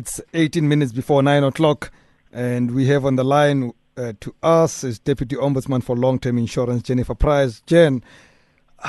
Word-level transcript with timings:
It's 0.00 0.18
18 0.32 0.66
minutes 0.66 0.92
before 0.92 1.22
9 1.22 1.44
o'clock, 1.44 1.92
and 2.32 2.70
we 2.70 2.86
have 2.86 3.04
on 3.04 3.16
the 3.16 3.22
line 3.22 3.74
uh, 3.98 4.14
to 4.20 4.34
us 4.42 4.82
is 4.82 4.98
Deputy 4.98 5.36
Ombudsman 5.36 5.84
for 5.84 5.94
Long 5.94 6.18
Term 6.18 6.38
Insurance, 6.38 6.84
Jennifer 6.84 7.14
Preiss. 7.14 7.60
Jen, 7.66 8.02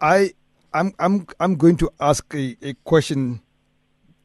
I, 0.00 0.32
I'm, 0.72 0.94
I'm, 0.98 1.26
I'm 1.40 1.56
going 1.56 1.76
to 1.76 1.90
ask 2.00 2.24
a, 2.34 2.56
a 2.62 2.72
question 2.84 3.42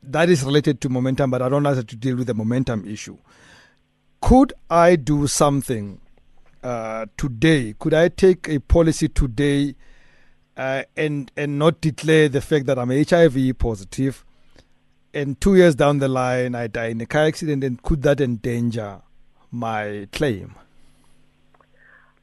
that 0.04 0.30
is 0.30 0.42
related 0.46 0.80
to 0.80 0.88
momentum, 0.88 1.32
but 1.32 1.42
I 1.42 1.50
don't 1.50 1.66
have 1.66 1.86
to 1.86 1.96
deal 1.98 2.16
with 2.16 2.28
the 2.28 2.34
momentum 2.34 2.88
issue. 2.88 3.18
Could 4.22 4.54
I 4.70 4.96
do 4.96 5.28
something 5.28 6.00
uh, 6.64 7.08
today? 7.18 7.76
Could 7.78 7.94
I 7.94 8.08
take 8.08 8.48
a 8.48 8.60
policy 8.60 9.10
today 9.10 9.76
uh, 10.56 10.84
and 10.96 11.30
and 11.36 11.60
not 11.60 11.82
declare 11.82 12.30
the 12.30 12.40
fact 12.40 12.68
that 12.68 12.80
I'm 12.80 12.90
HIV 12.90 13.58
positive? 13.60 14.24
And 15.14 15.40
two 15.40 15.56
years 15.56 15.76
down 15.76 16.00
the 16.00 16.08
line, 16.08 16.56
I 16.56 16.68
die 16.68 16.88
in 16.88 17.02
a 17.02 17.06
car 17.06 17.26
accident, 17.26 17.64
and 17.64 17.82
could 17.82 18.02
that 18.02 18.20
endanger 18.20 19.02
my 19.52 20.08
claim? 20.12 20.56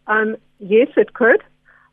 Um, 0.09 0.37
yes, 0.59 0.89
it 0.97 1.15
could. 1.15 1.43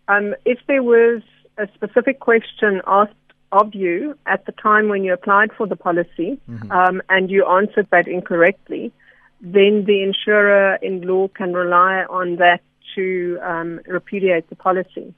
Um, 0.07 0.33
if 0.45 0.59
there 0.67 0.81
was 0.81 1.21
a 1.57 1.67
specific 1.75 2.19
question 2.19 2.81
asked 2.87 3.13
of 3.51 3.73
you 3.75 4.17
at 4.25 4.45
the 4.45 4.51
time 4.53 4.89
when 4.89 5.03
you 5.03 5.13
applied 5.13 5.51
for 5.53 5.67
the 5.67 5.75
policy 5.75 6.39
mm-hmm. 6.49 6.71
um, 6.71 7.01
and 7.09 7.29
you 7.29 7.45
answered 7.45 7.87
that 7.91 8.07
incorrectly, 8.07 8.91
then 9.39 9.85
the 9.85 10.03
insurer 10.03 10.75
in 10.81 11.01
law 11.01 11.27
can 11.29 11.53
rely 11.53 12.05
on 12.09 12.37
that 12.37 12.61
to 12.95 13.39
um, 13.43 13.79
repudiate 13.87 14.49
the 14.49 14.55
policy. 14.55 15.13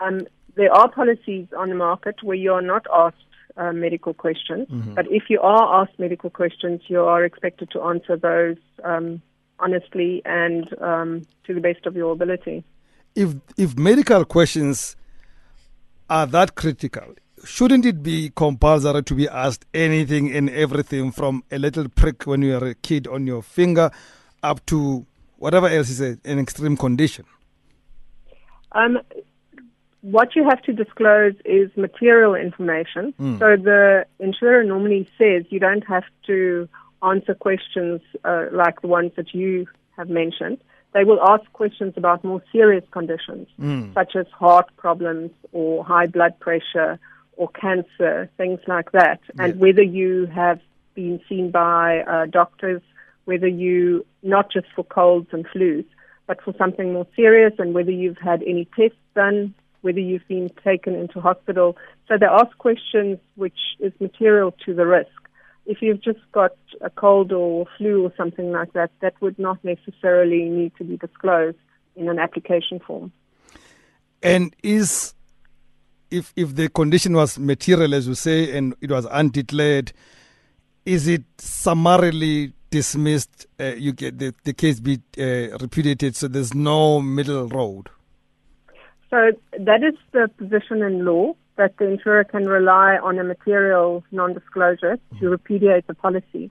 Um, 0.00 0.26
there 0.54 0.72
are 0.72 0.90
policies 0.90 1.46
on 1.56 1.68
the 1.68 1.74
market 1.74 2.22
where 2.22 2.36
you 2.36 2.52
are 2.52 2.62
not 2.62 2.86
asked 2.92 3.16
uh, 3.56 3.72
medical 3.72 4.14
questions, 4.14 4.68
mm-hmm. 4.68 4.94
but 4.94 5.06
if 5.10 5.24
you 5.28 5.40
are 5.40 5.82
asked 5.82 5.98
medical 5.98 6.30
questions, 6.30 6.80
you 6.88 7.00
are 7.02 7.24
expected 7.24 7.70
to 7.70 7.82
answer 7.82 8.16
those 8.16 8.56
um, 8.84 9.22
honestly 9.58 10.22
and 10.24 10.68
um, 10.82 11.22
to 11.44 11.54
the 11.54 11.60
best 11.60 11.86
of 11.86 11.96
your 11.96 12.12
ability. 12.12 12.64
If 13.14 13.34
if 13.56 13.78
medical 13.78 14.24
questions 14.24 14.96
are 16.08 16.26
that 16.26 16.54
critical, 16.54 17.14
shouldn't 17.44 17.86
it 17.86 18.02
be 18.02 18.30
compulsory 18.34 19.02
to 19.02 19.14
be 19.14 19.28
asked 19.28 19.66
anything 19.74 20.34
and 20.34 20.50
everything 20.50 21.12
from 21.12 21.44
a 21.50 21.58
little 21.58 21.88
prick 21.88 22.26
when 22.26 22.42
you 22.42 22.56
are 22.56 22.66
a 22.66 22.74
kid 22.74 23.06
on 23.06 23.26
your 23.26 23.42
finger 23.42 23.90
up 24.42 24.64
to 24.66 25.06
whatever 25.36 25.68
else 25.68 25.90
is 25.90 26.00
a, 26.00 26.18
an 26.24 26.38
extreme 26.38 26.76
condition? 26.76 27.24
Um, 28.72 28.98
what 30.02 30.34
you 30.34 30.44
have 30.44 30.60
to 30.62 30.72
disclose 30.72 31.34
is 31.44 31.70
material 31.76 32.34
information. 32.34 33.14
Mm. 33.20 33.38
So 33.38 33.56
the 33.56 34.04
insurer 34.18 34.64
normally 34.64 35.08
says 35.16 35.44
you 35.48 35.60
don't 35.60 35.86
have 35.86 36.04
to 36.26 36.68
answer 37.02 37.34
questions 37.34 38.00
uh, 38.24 38.46
like 38.52 38.80
the 38.82 38.88
ones 38.88 39.12
that 39.16 39.32
you 39.32 39.66
have 39.96 40.08
mentioned. 40.08 40.58
They 40.92 41.04
will 41.04 41.20
ask 41.22 41.50
questions 41.52 41.94
about 41.96 42.22
more 42.22 42.42
serious 42.52 42.84
conditions, 42.90 43.48
mm. 43.58 43.94
such 43.94 44.14
as 44.14 44.26
heart 44.28 44.66
problems 44.76 45.30
or 45.52 45.84
high 45.84 46.06
blood 46.06 46.38
pressure 46.38 46.98
or 47.36 47.48
cancer, 47.48 48.28
things 48.36 48.60
like 48.66 48.92
that, 48.92 49.20
and 49.38 49.58
whether 49.58 49.82
you 49.82 50.26
have 50.26 50.60
been 50.94 51.18
seen 51.28 51.50
by 51.50 52.00
uh, 52.00 52.26
doctors, 52.26 52.82
whether 53.24 53.48
you, 53.48 54.04
not 54.22 54.52
just 54.52 54.66
for 54.76 54.84
colds 54.84 55.28
and 55.32 55.46
flus, 55.48 55.86
but 56.26 56.42
for 56.42 56.54
something 56.58 56.92
more 56.92 57.06
serious, 57.16 57.54
and 57.58 57.72
whether 57.72 57.90
you've 57.90 58.18
had 58.18 58.42
any 58.42 58.68
tests 58.76 58.98
done, 59.14 59.54
whether 59.82 60.00
you've 60.00 60.26
been 60.28 60.50
taken 60.64 60.94
into 60.94 61.20
hospital. 61.20 61.76
So 62.08 62.16
they 62.18 62.26
ask 62.26 62.56
questions 62.58 63.18
which 63.34 63.58
is 63.78 63.92
material 64.00 64.52
to 64.64 64.74
the 64.74 64.86
risk. 64.86 65.10
If 65.66 65.80
you've 65.80 66.02
just 66.02 66.20
got 66.32 66.56
a 66.80 66.90
cold 66.90 67.30
or 67.30 67.66
flu 67.76 68.04
or 68.04 68.12
something 68.16 68.50
like 68.50 68.72
that, 68.72 68.90
that 69.00 69.14
would 69.20 69.38
not 69.38 69.62
necessarily 69.62 70.44
need 70.44 70.72
to 70.78 70.84
be 70.84 70.96
disclosed 70.96 71.58
in 71.94 72.08
an 72.08 72.18
application 72.18 72.80
form. 72.80 73.12
And 74.22 74.54
is 74.62 75.14
if 76.10 76.32
if 76.36 76.54
the 76.54 76.68
condition 76.68 77.14
was 77.14 77.38
material, 77.38 77.94
as 77.94 78.06
you 78.06 78.14
say, 78.14 78.56
and 78.56 78.74
it 78.80 78.90
was 78.90 79.06
undeclared, 79.10 79.92
is 80.84 81.08
it 81.08 81.22
summarily 81.38 82.52
dismissed? 82.70 83.46
Uh, 83.58 83.74
you 83.76 83.92
get 83.92 84.18
the, 84.18 84.34
the 84.44 84.52
case 84.52 84.80
be 84.80 85.00
uh, 85.18 85.56
repudiated, 85.58 86.14
so 86.16 86.28
there's 86.28 86.54
no 86.54 87.00
middle 87.00 87.48
road. 87.48 87.88
So 89.12 89.32
that 89.58 89.84
is 89.84 89.94
the 90.12 90.30
position 90.38 90.82
in 90.82 91.04
law 91.04 91.34
that 91.56 91.76
the 91.76 91.86
insurer 91.86 92.24
can 92.24 92.46
rely 92.46 92.96
on 92.96 93.18
a 93.18 93.24
material 93.24 94.02
non-disclosure 94.10 94.96
mm-hmm. 94.96 95.18
to 95.18 95.28
repudiate 95.28 95.86
the 95.86 95.94
policy. 95.94 96.50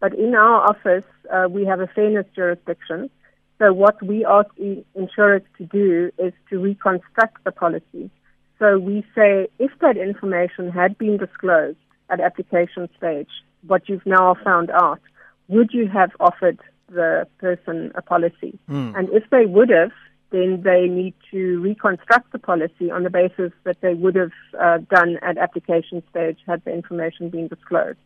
But 0.00 0.14
in 0.14 0.34
our 0.34 0.70
office, 0.70 1.04
uh, 1.30 1.48
we 1.50 1.66
have 1.66 1.80
a 1.80 1.86
fairness 1.88 2.24
jurisdiction. 2.34 3.10
So 3.58 3.74
what 3.74 4.02
we 4.02 4.24
ask 4.24 4.48
insurers 4.94 5.42
to 5.58 5.66
do 5.66 6.10
is 6.16 6.32
to 6.48 6.58
reconstruct 6.58 7.44
the 7.44 7.52
policy. 7.52 8.10
So 8.58 8.78
we 8.78 9.04
say 9.14 9.48
if 9.58 9.70
that 9.82 9.98
information 9.98 10.70
had 10.70 10.96
been 10.96 11.18
disclosed 11.18 11.76
at 12.08 12.18
application 12.18 12.88
stage, 12.96 13.28
what 13.66 13.90
you've 13.90 14.06
now 14.06 14.36
found 14.42 14.70
out, 14.70 15.00
would 15.48 15.74
you 15.74 15.86
have 15.88 16.12
offered 16.18 16.58
the 16.88 17.26
person 17.36 17.92
a 17.94 18.00
policy? 18.00 18.58
Mm. 18.70 18.98
And 18.98 19.08
if 19.10 19.24
they 19.30 19.44
would 19.44 19.68
have, 19.68 19.92
then 20.30 20.62
they 20.62 20.86
need 20.86 21.14
to 21.30 21.60
reconstruct 21.60 22.32
the 22.32 22.38
policy 22.38 22.90
on 22.90 23.02
the 23.02 23.10
basis 23.10 23.52
that 23.64 23.80
they 23.80 23.94
would 23.94 24.14
have 24.14 24.32
uh, 24.58 24.78
done 24.94 25.18
at 25.22 25.38
application 25.38 26.02
stage 26.10 26.38
had 26.46 26.64
the 26.64 26.72
information 26.72 27.30
been 27.30 27.48
disclosed. 27.48 27.98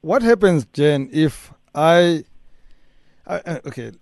What 0.00 0.22
happens, 0.22 0.66
Jen, 0.72 1.08
if 1.12 1.52
I, 1.74 2.24
I 3.26 3.36
uh, 3.36 3.58
okay, 3.66 3.92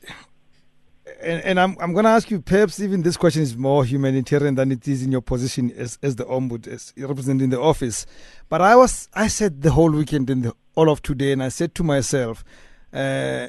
and, 1.20 1.42
and 1.44 1.60
I'm 1.60 1.76
I'm 1.80 1.92
going 1.92 2.04
to 2.04 2.10
ask 2.10 2.30
you. 2.30 2.40
Perhaps 2.40 2.80
even 2.80 3.02
this 3.02 3.16
question 3.16 3.42
is 3.42 3.56
more 3.56 3.84
humanitarian 3.84 4.54
than 4.54 4.72
it 4.72 4.86
is 4.88 5.02
in 5.02 5.12
your 5.12 5.20
position 5.22 5.70
as 5.72 5.98
as 6.02 6.16
the 6.16 6.24
ombud, 6.24 6.66
as 6.66 6.92
representing 6.96 7.50
the 7.50 7.60
office. 7.60 8.06
But 8.48 8.60
I 8.60 8.76
was 8.76 9.08
I 9.14 9.28
said 9.28 9.62
the 9.62 9.70
whole 9.70 9.90
weekend 9.90 10.30
and 10.30 10.42
the, 10.44 10.54
all 10.74 10.90
of 10.90 11.02
today, 11.02 11.32
and 11.32 11.42
I 11.42 11.48
said 11.48 11.74
to 11.76 11.84
myself, 11.84 12.44
uh, 12.92 13.48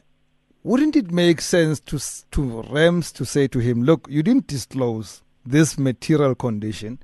wouldn't 0.63 0.95
it 0.95 1.11
make 1.11 1.41
sense 1.41 1.79
to 1.81 1.99
to 2.31 2.61
Rams 2.69 3.11
to 3.13 3.25
say 3.25 3.47
to 3.47 3.59
him, 3.59 3.83
look, 3.83 4.07
you 4.09 4.23
didn't 4.23 4.47
disclose 4.47 5.21
this 5.45 5.77
material 5.77 6.35
condition, 6.35 6.99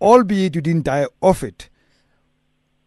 albeit 0.00 0.54
you 0.54 0.60
didn't 0.60 0.84
die 0.84 1.06
of 1.20 1.42
it. 1.42 1.68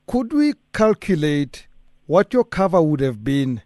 Could 0.07 0.33
we 0.33 0.53
calculate 0.73 1.67
what 2.05 2.33
your 2.33 2.43
cover 2.43 2.81
would 2.81 2.99
have 2.99 3.23
been 3.23 3.61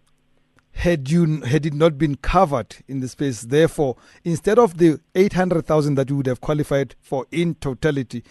had 0.78 1.10
you 1.10 1.40
had 1.40 1.66
it 1.66 1.74
not 1.74 1.98
been 1.98 2.14
covered 2.14 2.76
in 2.86 3.00
the 3.00 3.08
space. 3.08 3.42
Therefore, 3.42 3.96
instead 4.22 4.60
of 4.60 4.78
the 4.78 5.00
eight 5.16 5.32
hundred 5.32 5.66
thousand 5.66 5.96
that 5.96 6.08
you 6.08 6.16
would 6.16 6.26
have 6.26 6.40
qualified 6.40 6.94
for 7.00 7.26
in 7.32 7.56
totality, 7.56 8.22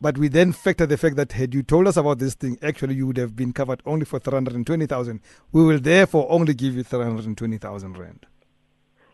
but 0.00 0.18
we 0.18 0.28
then 0.28 0.52
factor 0.52 0.86
the 0.86 0.96
fact 0.96 1.16
that 1.16 1.32
had 1.32 1.54
you 1.54 1.62
told 1.62 1.86
us 1.86 1.96
about 1.96 2.18
this 2.18 2.34
thing, 2.34 2.58
actually 2.62 2.94
you 2.94 3.06
would 3.06 3.16
have 3.16 3.34
been 3.34 3.52
covered 3.52 3.82
only 3.86 4.04
for 4.04 4.18
three 4.18 4.34
hundred 4.34 4.54
and 4.54 4.66
twenty 4.66 4.86
thousand. 4.86 5.20
We 5.52 5.64
will 5.64 5.80
therefore 5.80 6.26
only 6.30 6.54
give 6.54 6.74
you 6.74 6.82
three 6.82 7.04
hundred 7.04 7.26
and 7.26 7.36
twenty 7.36 7.58
thousand 7.58 7.98
rand. 7.98 8.26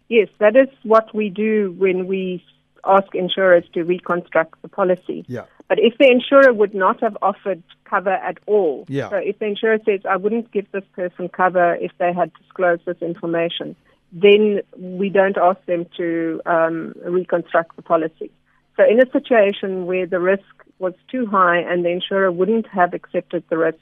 Yes, 0.09 0.29
that 0.39 0.57
is 0.57 0.69
what 0.83 1.15
we 1.15 1.29
do 1.29 1.73
when 1.79 2.07
we 2.07 2.45
ask 2.85 3.15
insurers 3.15 3.65
to 3.75 3.85
reconstruct 3.85 4.61
the 4.63 4.69
policy. 4.69 5.25
Yeah. 5.29 5.45
But 5.69 5.79
if 5.79 5.97
the 5.99 6.11
insurer 6.11 6.53
would 6.53 6.75
not 6.75 7.01
have 7.01 7.17
offered 7.23 7.63
cover 7.85 8.11
at 8.11 8.39
all, 8.47 8.87
yeah. 8.89 9.09
so 9.11 9.17
if 9.17 9.39
the 9.39 9.47
insurer 9.47 9.79
says, 9.85 10.01
I 10.09 10.17
wouldn't 10.17 10.51
give 10.51 10.71
this 10.73 10.85
person 10.97 11.29
cover 11.29 11.77
if 11.77 11.93
they 11.99 12.13
had 12.13 12.33
disclosed 12.35 12.83
this 12.87 13.01
information, 13.01 13.77
then 14.13 14.63
we 14.77 15.11
don't 15.11 15.37
ask 15.37 15.65
them 15.67 15.87
to 15.97 16.41
um, 16.47 16.95
reconstruct 17.05 17.77
the 17.77 17.83
policy. 17.83 18.33
So 18.77 18.85
in 18.85 19.01
a 19.01 19.09
situation 19.13 19.87
where 19.87 20.07
the 20.07 20.19
risk 20.19 20.43
was 20.81 20.95
too 21.11 21.27
high 21.27 21.59
and 21.59 21.85
the 21.85 21.91
insurer 21.91 22.33
wouldn't 22.33 22.67
have 22.69 22.95
accepted 22.95 23.45
the 23.51 23.59
risk, 23.59 23.79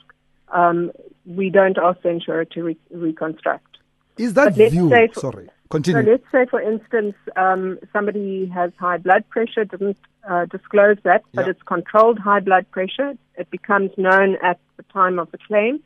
um, 0.53 0.91
we 1.25 1.49
don't 1.49 1.79
ask 1.79 2.03
the 2.03 2.11
insurer 2.11 2.45
to 2.45 2.63
re- 2.63 2.77
reconstruct. 2.91 3.79
Is 4.17 4.35
that 4.35 4.55
view? 4.55 4.89
For, 4.89 5.21
sorry, 5.21 5.49
continue. 5.71 6.03
So 6.03 6.11
let's 6.11 6.25
say, 6.33 6.47
for 6.47 6.61
instance, 6.61 7.15
um, 7.37 7.79
somebody 7.93 8.47
has 8.47 8.73
high 8.79 8.99
blood 8.99 9.29
pressure, 9.29 9.65
doesn't 9.65 9.97
uh, 10.29 10.47
disclose 10.47 10.97
that, 11.05 11.23
but 11.33 11.47
yeah. 11.47 11.51
it's 11.53 11.63
controlled 11.63 12.19
high 12.19 12.41
blood 12.41 12.69
pressure. 12.71 13.15
It 13.37 13.51
becomes 13.51 13.91
known 13.97 14.37
at 14.43 14.59
the 14.77 14.83
time 14.85 15.19
of 15.19 15.31
the 15.31 15.39
claim. 15.39 15.81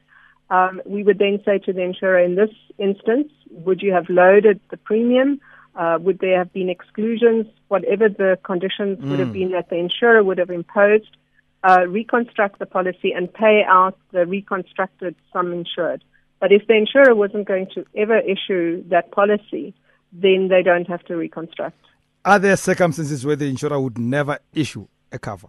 Um, 0.50 0.81
we 0.86 1.02
would 1.02 1.19
then 1.19 1.40
say 1.44 1.58
to 1.58 1.72
the 1.72 1.82
insurer, 1.82 2.19
in 2.19 2.34
this 2.36 2.50
instance, 2.78 3.31
would 3.50 3.82
you 3.82 3.92
have 3.92 4.08
loaded 4.08 4.60
the 4.70 4.76
premium? 4.76 5.40
Uh, 5.74 5.98
would 6.00 6.19
there 6.19 6.38
have 6.38 6.52
been 6.52 6.69
exclusions? 6.69 7.46
Whatever 7.69 8.08
the 8.08 8.38
conditions 8.44 8.98
mm. 8.98 9.10
would 9.10 9.19
have 9.19 9.28
mm. 9.28 9.32
been 9.32 9.50
that 9.52 9.70
the 9.70 9.76
insurer 9.76 10.22
would 10.22 10.38
have 10.38 10.50
imposed, 10.50 11.16
uh, 11.64 11.86
reconstruct 11.88 12.58
the 12.58 12.66
policy 12.66 13.12
and 13.12 13.32
pay 13.32 13.62
out 13.66 13.98
the 14.12 14.26
reconstructed 14.26 15.14
sum 15.32 15.52
insured. 15.52 16.04
But 16.40 16.52
if 16.52 16.66
the 16.66 16.74
insurer 16.74 17.14
wasn't 17.14 17.46
going 17.46 17.69
to 17.74 17.86
ever 17.96 18.19
issue 18.19 18.82
that 18.88 19.12
policy, 19.12 19.74
then 20.12 20.48
they 20.48 20.62
don't 20.62 20.88
have 20.88 21.02
to 21.04 21.16
reconstruct. 21.16 21.78
Are 22.24 22.38
there 22.38 22.56
circumstances 22.56 23.24
where 23.24 23.36
the 23.36 23.48
insurer 23.48 23.80
would 23.80 23.98
never 23.98 24.38
issue 24.52 24.86
a 25.10 25.19
cover? 25.19 25.48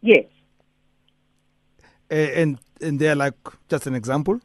Yes. 0.00 0.24
and 2.10 2.58
and 2.80 2.98
they're 2.98 3.16
like 3.16 3.34
just 3.68 3.86
an 3.86 3.94
example. 3.94 4.40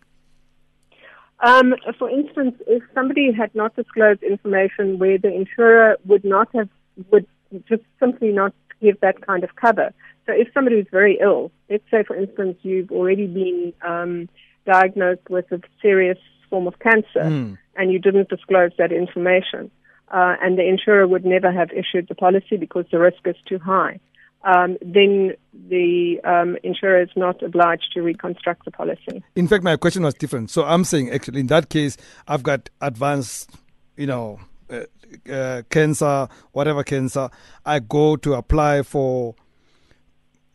Um, 1.44 1.76
for 2.00 2.10
instance, 2.10 2.56
if 2.68 2.82
somebody 2.96 3.32
had 3.34 3.54
not 3.54 3.76
disclosed 3.76 4.24
information 4.24 4.98
where 4.98 5.18
the 5.18 5.34
insurer 5.34 5.98
would 6.06 6.24
not 6.24 6.48
have 6.56 6.70
would 7.12 7.28
just 7.68 7.84
simply 8.00 8.30
not 8.30 8.54
give 8.82 9.00
that 9.02 9.26
kind 9.26 9.44
of 9.44 9.56
cover. 9.58 9.94
So 10.26 10.32
if 10.34 10.48
somebody 10.54 10.78
is 10.78 10.88
very 10.90 11.20
ill, 11.22 11.52
let's 11.70 11.84
say 11.92 12.04
for 12.04 12.16
instance 12.16 12.58
you've 12.62 12.92
already 12.92 13.28
been 13.28 13.74
um, 13.86 14.30
diagnosed 14.66 15.30
with 15.30 15.52
a 15.52 15.62
serious 15.82 16.18
form 16.50 16.66
of 16.66 16.80
cancer 16.80 17.24
mm. 17.24 17.58
and 17.76 17.92
you 17.92 18.00
didn't 18.00 18.30
disclose 18.30 18.72
that 18.78 18.94
information, 18.94 19.70
uh, 20.14 20.36
and 20.42 20.58
the 20.58 20.66
insurer 20.66 21.06
would 21.08 21.26
never 21.26 21.52
have 21.52 21.72
issued 21.72 22.08
the 22.08 22.16
policy 22.16 22.56
because 22.58 22.86
the 22.90 23.00
risk 23.00 23.20
is 23.26 23.36
too 23.48 23.60
high. 23.60 24.00
Um, 24.44 24.78
then 24.82 25.34
the 25.70 26.20
um, 26.26 26.58
insurer 26.64 27.02
is 27.02 27.10
not 27.16 27.42
obliged 27.42 27.92
to 27.94 28.02
reconstruct 28.02 28.66
the 28.66 28.72
policy. 28.72 29.24
In 29.36 29.48
fact, 29.48 29.64
my 29.64 29.78
question 29.78 30.04
was 30.04 30.14
different. 30.16 30.50
So 30.50 30.66
I'm 30.66 30.84
saying, 30.84 31.12
actually, 31.12 31.40
in 31.40 31.48
that 31.48 31.70
case, 31.70 31.96
I've 32.28 32.44
got 32.44 32.70
advanced, 32.82 33.52
you 33.96 34.08
know, 34.08 34.40
uh, 34.70 34.84
uh, 35.32 35.62
cancer, 35.70 36.28
whatever 36.52 36.84
cancer. 36.84 37.30
I 37.66 37.80
go 37.80 38.18
to 38.18 38.34
apply 38.34 38.82
for 38.82 39.36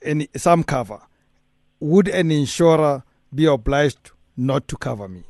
any 0.02 0.29
some 0.37 0.64
cover. 0.64 1.00
Would 1.81 2.08
an 2.08 2.31
insurer 2.31 3.05
be 3.35 3.46
obliged 3.46 4.11
not 4.37 4.69
to 4.69 4.76
cover 4.76 5.08
me? 5.08 5.25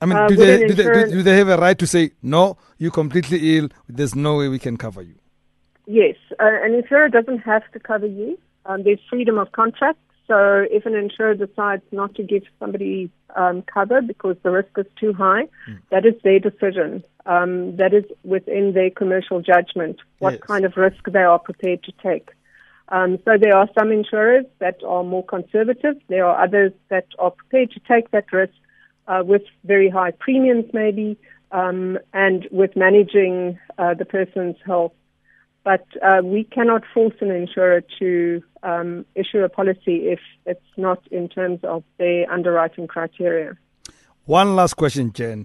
I 0.00 0.06
mean, 0.06 0.18
uh, 0.18 0.28
do, 0.28 0.36
they, 0.36 0.66
do, 0.66 0.74
they, 0.74 0.84
do, 0.84 1.10
do 1.10 1.22
they 1.22 1.36
have 1.38 1.48
a 1.48 1.56
right 1.56 1.78
to 1.78 1.86
say, 1.86 2.10
no, 2.22 2.58
you're 2.76 2.90
completely 2.90 3.56
ill, 3.56 3.68
there's 3.88 4.14
no 4.14 4.36
way 4.36 4.48
we 4.48 4.58
can 4.58 4.76
cover 4.76 5.00
you? 5.00 5.14
Yes, 5.86 6.16
uh, 6.40 6.62
an 6.62 6.74
insurer 6.74 7.08
doesn't 7.08 7.38
have 7.38 7.62
to 7.72 7.78
cover 7.78 8.06
you. 8.06 8.38
Um, 8.64 8.82
there's 8.82 8.98
freedom 9.08 9.38
of 9.38 9.52
contract. 9.52 9.98
So 10.26 10.66
if 10.70 10.86
an 10.86 10.94
insurer 10.94 11.34
decides 11.34 11.84
not 11.92 12.16
to 12.16 12.24
give 12.24 12.42
somebody 12.58 13.10
um, 13.36 13.62
cover 13.62 14.02
because 14.02 14.36
the 14.42 14.50
risk 14.50 14.70
is 14.76 14.86
too 14.98 15.12
high, 15.12 15.44
mm. 15.68 15.78
that 15.90 16.04
is 16.04 16.14
their 16.24 16.40
decision. 16.40 17.04
Um, 17.26 17.76
that 17.76 17.92
is 17.92 18.04
within 18.24 18.72
their 18.72 18.90
commercial 18.90 19.40
judgment 19.40 19.98
what 20.18 20.34
yes. 20.34 20.42
kind 20.42 20.64
of 20.64 20.76
risk 20.76 21.02
they 21.10 21.22
are 21.22 21.38
prepared 21.38 21.82
to 21.84 21.92
take. 22.02 22.30
Um, 22.88 23.18
so 23.24 23.36
there 23.40 23.56
are 23.56 23.68
some 23.78 23.90
insurers 23.90 24.46
that 24.60 24.82
are 24.86 25.02
more 25.02 25.24
conservative. 25.24 25.96
There 26.08 26.24
are 26.24 26.42
others 26.42 26.72
that 26.88 27.06
are 27.18 27.32
prepared 27.32 27.72
to 27.72 27.80
take 27.80 28.10
that 28.12 28.32
risk 28.32 28.54
uh, 29.08 29.22
with 29.24 29.42
very 29.64 29.90
high 29.90 30.12
premiums, 30.12 30.66
maybe, 30.72 31.18
um, 31.50 31.98
and 32.12 32.46
with 32.50 32.76
managing 32.76 33.58
uh, 33.78 33.94
the 33.94 34.04
person's 34.04 34.56
health. 34.64 34.92
But 35.66 35.84
uh, 36.00 36.20
we 36.22 36.44
cannot 36.44 36.84
force 36.94 37.16
an 37.20 37.32
insurer 37.32 37.82
to 37.98 38.40
um, 38.62 39.04
issue 39.16 39.40
a 39.40 39.48
policy 39.48 40.10
if 40.10 40.20
it's 40.46 40.60
not 40.76 41.04
in 41.10 41.28
terms 41.28 41.58
of 41.64 41.82
their 41.98 42.30
underwriting 42.30 42.86
criteria. 42.86 43.56
One 44.26 44.54
last 44.54 44.74
question, 44.74 45.12
Jen. 45.12 45.44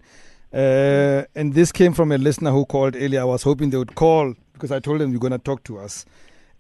Uh, 0.54 1.24
and 1.34 1.56
this 1.56 1.72
came 1.72 1.94
from 1.94 2.12
a 2.12 2.20
listener 2.20 2.52
who 2.52 2.66
called 2.66 2.96
earlier. 2.96 3.22
I 3.22 3.24
was 3.24 3.42
hoping 3.42 3.72
they 3.72 3.78
would 3.78 3.96
call 3.96 4.36
because 4.54 4.72
I 4.72 4.80
told 4.80 5.02
them 5.02 5.10
you're 5.10 5.20
going 5.20 5.32
to 5.32 5.40
talk 5.40 5.64
to 5.64 5.80
us. 5.80 6.06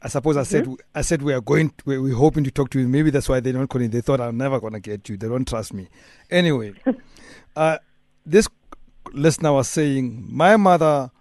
I 0.02 0.08
suppose 0.08 0.38
I 0.38 0.44
said 0.44 0.64
mm-hmm. 0.64 0.74
I 0.96 1.02
said 1.02 1.22
we 1.22 1.32
are 1.32 1.42
going 1.42 1.70
to, 1.70 2.02
we're 2.02 2.16
hoping 2.16 2.44
to 2.46 2.50
talk 2.50 2.72
to 2.72 2.80
you. 2.80 2.88
Maybe 2.88 3.12
that's 3.12 3.30
why 3.30 3.42
they 3.42 3.52
don't 3.52 3.68
call 3.68 3.84
in. 3.84 3.92
They 3.92 4.02
thought 4.02 4.20
I'm 4.20 4.38
never 4.38 4.60
going 4.60 4.74
to 4.74 4.80
get 4.80 5.08
you. 5.08 5.18
They 5.18 5.28
don't 5.28 5.48
trust 5.48 5.72
me. 5.72 5.88
Anyway, 6.32 6.74
uh, 7.56 7.78
this 8.26 8.48
listener 9.14 9.54
was 9.54 9.68
saying 9.68 10.26
my 10.28 10.58
mother 10.58 11.12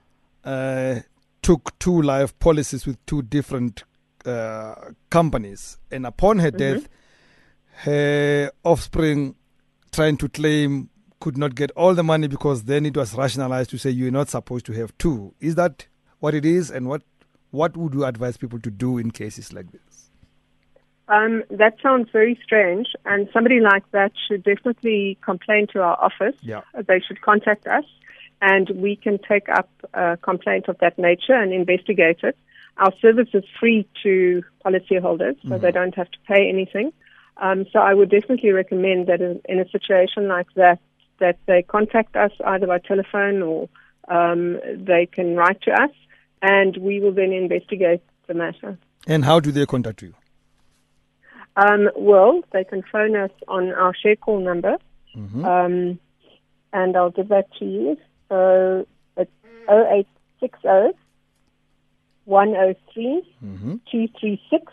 uh, 0.43 1.01
took 1.43 1.79
two 1.79 2.03
life 2.03 2.39
policies 2.39 2.87
with 2.87 3.05
two 3.07 3.23
different 3.23 3.85
uh, 4.25 4.75
companies, 5.11 5.79
and 5.91 6.07
upon 6.07 6.39
her 6.39 6.51
mm-hmm. 6.51 6.79
death, 6.81 6.89
her 7.85 8.51
offspring 8.65 9.35
trying 9.93 10.17
to 10.19 10.29
claim 10.29 10.91
could 11.21 11.37
not 11.37 11.55
get 11.55 11.71
all 11.73 11.95
the 11.95 12.03
money 12.03 12.29
because 12.29 12.65
then 12.65 12.87
it 12.87 12.97
was 12.97 13.15
rationalized 13.15 13.71
to 13.71 13.79
say 13.79 13.91
you're 13.91 14.11
not 14.11 14.29
supposed 14.29 14.65
to 14.67 14.73
have 14.73 14.97
two. 14.99 15.35
Is 15.41 15.55
that 15.55 15.87
what 16.19 16.35
it 16.35 16.45
is, 16.45 16.71
and 16.71 16.89
what 16.89 17.03
what 17.51 17.77
would 17.77 17.95
you 17.95 18.05
advise 18.05 18.37
people 18.37 18.61
to 18.61 18.71
do 18.71 18.99
in 18.99 19.11
cases 19.11 19.53
like 19.53 19.71
this? 19.73 20.11
Um, 21.09 21.43
that 21.51 21.75
sounds 21.83 22.09
very 22.13 22.39
strange, 22.43 22.87
and 23.05 23.29
somebody 23.33 23.59
like 23.59 23.83
that 23.91 24.13
should 24.29 24.45
definitely 24.45 25.19
complain 25.25 25.67
to 25.73 25.83
our 25.83 26.01
office. 26.01 26.37
Yeah. 26.41 26.61
They 26.87 27.01
should 27.01 27.21
contact 27.21 27.67
us, 27.67 27.85
and 28.41 28.71
we 28.71 28.97
can 28.97 29.19
take 29.19 29.49
up 29.49 29.69
a 29.95 30.17
complaint 30.17 30.69
of 30.69 30.79
that 30.79 30.99
nature 30.99 31.35
and 31.35 31.53
investigate 31.53 32.21
it. 32.23 32.37
Our 32.77 32.93
service 33.01 33.29
is 33.35 33.45
free 33.59 33.87
to 34.03 34.43
policyholders, 34.65 35.41
so 35.43 35.49
mm-hmm. 35.49 35.59
they 35.59 35.71
don't 35.71 35.95
have 35.95 36.11
to 36.11 36.19
pay 36.27 36.49
anything. 36.49 36.93
Um, 37.37 37.67
so 37.73 37.79
I 37.79 37.95
would 37.95 38.11
definitely 38.11 38.51
recommend 38.53 39.07
that 39.09 39.21
in, 39.21 39.41
in, 39.47 39.61
a 39.61 39.69
situation 39.69 40.29
like 40.29 40.47
that, 40.57 40.79
that 41.21 41.39
they 41.47 41.63
contact 41.63 42.17
us 42.17 42.33
either 42.47 42.67
by 42.67 42.79
telephone 42.79 43.43
or 43.43 43.69
um, 44.09 44.59
they 44.77 45.07
can 45.07 45.37
write 45.37 45.63
to 45.63 45.73
us 45.73 45.91
and 46.43 46.77
we 46.79 47.01
will 47.01 47.13
then 47.13 47.33
investigate 47.33 48.03
the 48.27 48.35
matter. 48.35 48.79
And 49.07 49.25
how 49.25 49.41
do 49.41 49.53
they 49.53 49.67
contact 49.67 50.03
you? 50.03 50.15
Um, 51.57 51.91
well, 51.97 52.43
they 52.53 52.65
can 52.65 52.83
phone 52.91 53.17
us 53.17 53.31
on 53.49 53.73
our 53.73 53.95
share 53.95 54.17
call 54.17 54.41
number, 54.41 54.77
mm-hmm. 55.17 55.45
um, 55.45 55.99
and 56.73 56.97
I'll 56.97 57.11
give 57.11 57.29
that 57.29 57.53
to 57.59 57.65
you. 57.65 57.97
So 58.31 58.87
it's 59.17 59.31
0860 59.69 60.97
103 62.31 63.23
mm-hmm. 63.45 63.75
236, 63.91 64.73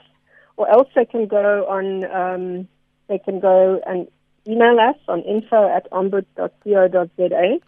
or 0.58 0.70
else 0.70 0.88
they 0.96 1.06
can 1.06 1.28
go 1.28 1.66
on, 1.68 2.06
um, 2.06 2.68
they 3.10 3.18
can 3.18 3.40
go 3.40 3.82
and 3.86 4.08
email 4.48 4.80
us 4.80 4.96
on 5.08 5.22
info 5.24 5.68
at 5.76 5.90
ombud.co.za. 5.92 7.60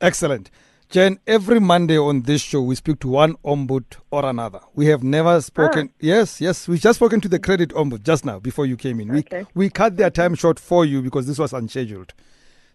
Excellent. 0.00 0.50
Jen, 0.88 1.18
every 1.26 1.58
Monday 1.58 1.98
on 1.98 2.22
this 2.22 2.40
show, 2.40 2.62
we 2.62 2.76
speak 2.76 3.00
to 3.00 3.08
one 3.08 3.34
ombud 3.44 3.84
or 4.10 4.24
another. 4.24 4.60
We 4.74 4.86
have 4.86 5.02
never 5.02 5.40
spoken. 5.40 5.90
Ah. 5.90 5.96
Yes, 6.00 6.40
yes. 6.40 6.68
We 6.68 6.78
just 6.78 6.98
spoken 6.98 7.20
to 7.22 7.28
the 7.28 7.40
credit 7.40 7.70
ombud 7.70 8.02
just 8.02 8.24
now 8.24 8.38
before 8.38 8.66
you 8.66 8.76
came 8.76 9.00
in. 9.00 9.10
Okay. 9.10 9.46
We, 9.54 9.66
we 9.66 9.70
cut 9.70 9.96
their 9.96 10.10
time 10.10 10.36
short 10.36 10.60
for 10.60 10.84
you 10.84 11.02
because 11.02 11.26
this 11.26 11.38
was 11.38 11.52
unscheduled. 11.52 12.14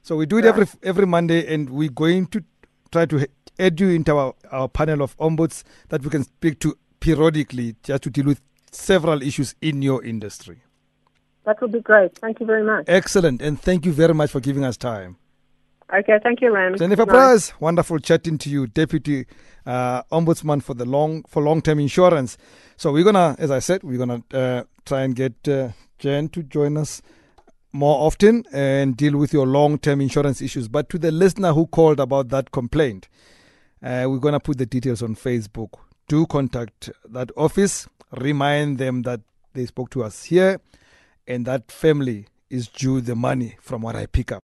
So 0.03 0.15
we 0.15 0.25
do 0.25 0.37
it 0.37 0.45
every 0.45 0.67
every 0.83 1.05
Monday, 1.05 1.53
and 1.53 1.69
we're 1.69 1.89
going 1.89 2.27
to 2.27 2.43
try 2.91 3.05
to 3.05 3.27
add 3.59 3.79
you 3.79 3.89
into 3.89 4.17
our, 4.17 4.33
our 4.51 4.67
panel 4.67 5.01
of 5.01 5.17
ombuds 5.17 5.63
that 5.89 6.03
we 6.03 6.09
can 6.09 6.23
speak 6.23 6.59
to 6.59 6.77
periodically 6.99 7.75
just 7.83 8.03
to 8.03 8.09
deal 8.09 8.25
with 8.25 8.41
several 8.71 9.21
issues 9.21 9.55
in 9.61 9.81
your 9.81 10.03
industry. 10.03 10.63
That 11.45 11.61
would 11.61 11.71
be 11.71 11.81
great. 11.81 12.17
Thank 12.17 12.39
you 12.39 12.45
very 12.45 12.63
much. 12.63 12.85
Excellent. 12.87 13.41
And 13.41 13.59
thank 13.59 13.85
you 13.85 13.91
very 13.91 14.13
much 14.13 14.31
for 14.31 14.39
giving 14.39 14.63
us 14.63 14.77
time. 14.77 15.17
Okay, 15.93 16.19
thank 16.23 16.39
you, 16.39 16.51
Ram. 16.53 16.77
Jennifer 16.77 17.05
Preiss, 17.05 17.51
wonderful 17.59 17.99
chatting 17.99 18.37
to 18.37 18.49
you, 18.49 18.65
Deputy 18.65 19.25
uh, 19.65 20.03
Ombudsman 20.03 20.63
for 20.63 20.73
the 20.73 20.85
long 20.85 21.23
for 21.27 21.43
long 21.43 21.61
term 21.61 21.79
insurance. 21.79 22.37
So 22.77 22.93
we're 22.93 23.03
gonna, 23.03 23.35
as 23.37 23.51
I 23.51 23.59
said, 23.59 23.83
we're 23.83 23.97
gonna 23.97 24.23
uh, 24.33 24.63
try 24.85 25.01
and 25.01 25.13
get 25.13 25.47
uh, 25.49 25.69
Jen 25.99 26.29
to 26.29 26.43
join 26.43 26.77
us 26.77 27.01
more 27.73 28.05
often 28.05 28.43
and 28.51 28.97
deal 28.97 29.17
with 29.17 29.33
your 29.33 29.47
long 29.47 29.77
term 29.77 30.01
insurance 30.01 30.41
issues. 30.41 30.67
But 30.67 30.89
to 30.89 30.97
the 30.97 31.11
listener 31.11 31.53
who 31.53 31.67
called 31.67 31.99
about 31.99 32.29
that 32.29 32.51
complaint, 32.51 33.07
uh, 33.83 34.05
we're 34.07 34.19
gonna 34.19 34.39
put 34.39 34.57
the 34.57 34.65
details 34.65 35.01
on 35.01 35.15
Facebook. 35.15 35.73
Do 36.07 36.25
contact 36.25 36.89
that 37.09 37.31
office. 37.37 37.87
Remind 38.11 38.77
them 38.77 39.03
that 39.03 39.21
they 39.53 39.65
spoke 39.65 39.89
to 39.91 40.03
us 40.03 40.23
here, 40.25 40.59
and 41.27 41.45
that 41.45 41.71
family 41.71 42.27
is 42.49 42.67
due 42.67 42.99
the 43.01 43.15
money 43.15 43.55
from 43.61 43.81
what 43.81 43.95
I 43.95 44.05
pick 44.05 44.31
up. 44.31 44.39